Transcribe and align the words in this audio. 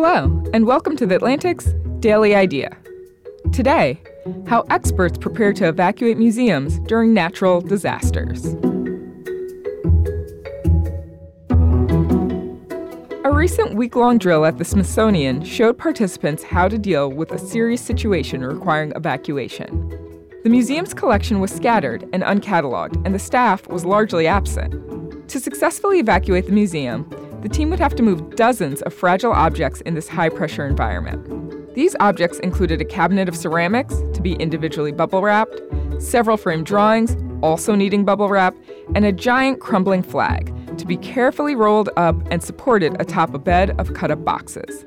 Hello, 0.00 0.40
and 0.54 0.64
welcome 0.64 0.94
to 0.94 1.06
The 1.06 1.16
Atlantic's 1.16 1.74
Daily 1.98 2.32
Idea. 2.32 2.76
Today, 3.52 4.00
how 4.46 4.64
experts 4.70 5.18
prepare 5.18 5.52
to 5.54 5.66
evacuate 5.66 6.16
museums 6.16 6.78
during 6.86 7.12
natural 7.12 7.60
disasters. 7.60 8.54
A 13.24 13.32
recent 13.32 13.74
week 13.74 13.96
long 13.96 14.18
drill 14.18 14.46
at 14.46 14.58
the 14.58 14.64
Smithsonian 14.64 15.42
showed 15.42 15.76
participants 15.76 16.44
how 16.44 16.68
to 16.68 16.78
deal 16.78 17.10
with 17.10 17.32
a 17.32 17.38
serious 17.38 17.80
situation 17.80 18.44
requiring 18.44 18.92
evacuation. 18.94 19.66
The 20.44 20.48
museum's 20.48 20.94
collection 20.94 21.40
was 21.40 21.50
scattered 21.50 22.08
and 22.12 22.22
uncatalogued, 22.22 23.04
and 23.04 23.12
the 23.12 23.18
staff 23.18 23.66
was 23.66 23.84
largely 23.84 24.28
absent. 24.28 25.28
To 25.28 25.40
successfully 25.40 25.98
evacuate 25.98 26.46
the 26.46 26.52
museum, 26.52 27.10
the 27.40 27.48
team 27.48 27.70
would 27.70 27.78
have 27.78 27.94
to 27.94 28.02
move 28.02 28.34
dozens 28.36 28.82
of 28.82 28.92
fragile 28.92 29.32
objects 29.32 29.80
in 29.82 29.94
this 29.94 30.08
high 30.08 30.28
pressure 30.28 30.66
environment. 30.66 31.74
These 31.74 31.94
objects 32.00 32.40
included 32.40 32.80
a 32.80 32.84
cabinet 32.84 33.28
of 33.28 33.36
ceramics 33.36 33.94
to 34.12 34.20
be 34.20 34.34
individually 34.34 34.90
bubble 34.90 35.22
wrapped, 35.22 35.60
several 35.98 36.36
framed 36.36 36.66
drawings, 36.66 37.16
also 37.42 37.74
needing 37.74 38.04
bubble 38.04 38.28
wrap, 38.28 38.56
and 38.94 39.04
a 39.04 39.12
giant 39.12 39.60
crumbling 39.60 40.02
flag 40.02 40.52
to 40.78 40.86
be 40.86 40.96
carefully 40.96 41.54
rolled 41.54 41.90
up 41.96 42.16
and 42.30 42.42
supported 42.42 43.00
atop 43.00 43.32
a 43.34 43.38
bed 43.38 43.78
of 43.78 43.94
cut 43.94 44.10
up 44.10 44.24
boxes. 44.24 44.84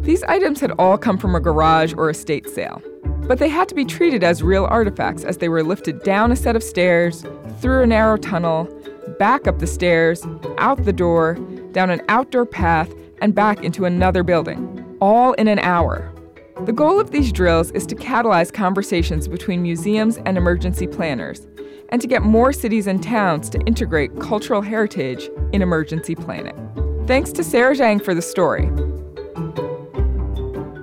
These 0.00 0.22
items 0.24 0.60
had 0.60 0.72
all 0.72 0.98
come 0.98 1.18
from 1.18 1.34
a 1.34 1.40
garage 1.40 1.94
or 1.96 2.10
estate 2.10 2.48
sale, 2.48 2.82
but 3.26 3.38
they 3.38 3.48
had 3.48 3.68
to 3.68 3.74
be 3.74 3.84
treated 3.84 4.22
as 4.22 4.42
real 4.42 4.66
artifacts 4.66 5.24
as 5.24 5.38
they 5.38 5.48
were 5.48 5.62
lifted 5.62 6.02
down 6.02 6.32
a 6.32 6.36
set 6.36 6.56
of 6.56 6.62
stairs, 6.62 7.24
through 7.60 7.82
a 7.82 7.86
narrow 7.86 8.16
tunnel, 8.16 8.68
back 9.18 9.46
up 9.46 9.60
the 9.60 9.66
stairs, 9.66 10.26
out 10.58 10.84
the 10.84 10.92
door, 10.92 11.38
down 11.74 11.90
an 11.90 12.00
outdoor 12.08 12.46
path, 12.46 12.90
and 13.20 13.34
back 13.34 13.62
into 13.62 13.84
another 13.84 14.22
building, 14.22 14.96
all 15.00 15.34
in 15.34 15.48
an 15.48 15.58
hour. 15.58 16.10
The 16.64 16.72
goal 16.72 17.00
of 17.00 17.10
these 17.10 17.32
drills 17.32 17.70
is 17.72 17.84
to 17.86 17.94
catalyze 17.94 18.52
conversations 18.52 19.28
between 19.28 19.62
museums 19.62 20.18
and 20.18 20.38
emergency 20.38 20.86
planners, 20.86 21.46
and 21.90 22.00
to 22.00 22.06
get 22.06 22.22
more 22.22 22.52
cities 22.52 22.86
and 22.86 23.02
towns 23.02 23.50
to 23.50 23.58
integrate 23.60 24.18
cultural 24.20 24.62
heritage 24.62 25.28
in 25.52 25.62
emergency 25.62 26.14
planning. 26.14 26.56
Thanks 27.06 27.32
to 27.32 27.44
Sarah 27.44 27.74
Zhang 27.74 28.02
for 28.02 28.14
the 28.14 28.22
story. 28.22 28.66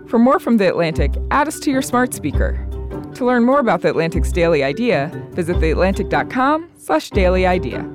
For 0.07 0.19
more 0.19 0.39
from 0.39 0.57
The 0.57 0.67
Atlantic, 0.67 1.15
add 1.31 1.47
us 1.47 1.59
to 1.61 1.71
your 1.71 1.81
smart 1.81 2.13
speaker. 2.13 2.67
To 3.15 3.25
learn 3.25 3.43
more 3.45 3.59
about 3.59 3.81
The 3.81 3.89
Atlantic's 3.89 4.31
Daily 4.31 4.63
Idea, 4.63 5.09
visit 5.31 5.57
theatlantic.com 5.57 6.69
slash 6.77 7.09
daily 7.11 7.45
idea. 7.45 7.89